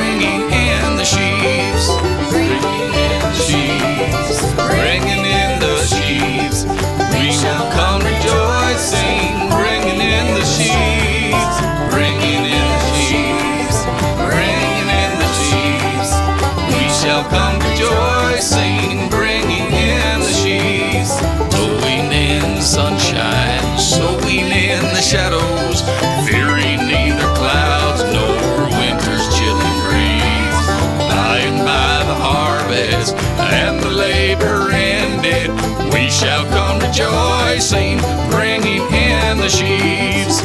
[0.00, 1.84] bringing in the sheaves.
[2.32, 4.38] Bringing in the sheaves.
[4.56, 6.58] Bringing in the sheaves.
[7.12, 11.54] We shall come rejoicing, bringing in the sheaves.
[11.92, 13.78] Bringing in the sheaves.
[14.32, 16.10] Bringing in the sheaves.
[16.72, 18.99] We shall come rejoicing.
[33.50, 35.50] and the labor ended,
[35.92, 37.98] we shall come rejoicing,
[38.30, 40.40] bringing in the sheaves.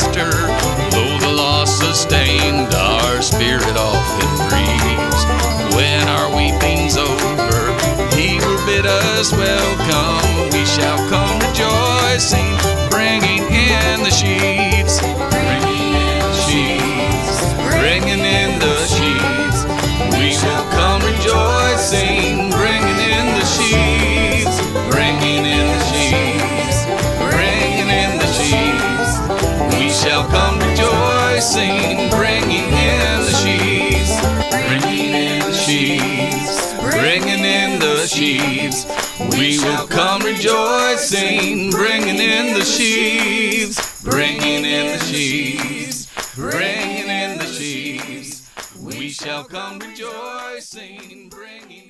[0.00, 0.10] The
[0.90, 5.20] Though the loss sustained, our spirit often grieves.
[5.76, 7.60] When our weeping's over,
[8.16, 10.50] He will bid us welcome.
[10.52, 12.56] We shall come rejoicing,
[12.90, 15.00] bringing in the sheaves,
[15.30, 17.38] bringing in the sheaves,
[17.78, 18.69] bringing in the
[30.10, 38.86] shall come rejoicing, bringing in the sheaves, bringing in the sheaves, bringing in the sheaves.
[39.38, 47.46] We will come rejoicing, bringing in the sheaves, bringing in the sheaves, bringing in the
[47.46, 48.50] sheaves.
[48.82, 51.89] We shall come rejoicing, bringing in.